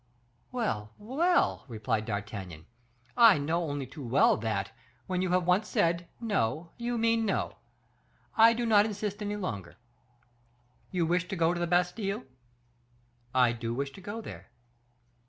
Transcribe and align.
"Well, 0.51 0.93
well," 0.97 1.63
replied 1.67 2.05
D'Artagnan, 2.07 2.65
"I 3.15 3.37
know 3.37 3.65
only 3.65 3.85
too 3.85 4.03
well 4.03 4.35
that, 4.37 4.71
when 5.05 5.21
you 5.21 5.29
have 5.29 5.45
once 5.45 5.67
said, 5.67 6.07
'no,' 6.19 6.71
you 6.77 6.97
mean 6.97 7.23
'no.' 7.23 7.57
I 8.35 8.53
do 8.53 8.65
not 8.65 8.87
insist 8.87 9.21
any 9.21 9.35
longer; 9.35 9.75
you 10.89 11.05
wish 11.05 11.27
to 11.27 11.35
go 11.35 11.53
to 11.53 11.59
the 11.59 11.67
Bastile?" 11.67 12.23
"I 13.35 13.51
do 13.51 13.75
wish 13.75 13.91
to 13.91 14.01
go 14.01 14.21
there." 14.21 14.49